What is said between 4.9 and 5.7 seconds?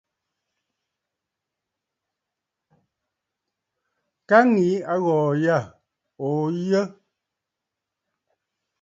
aghɔ̀ɔ̀ yâ,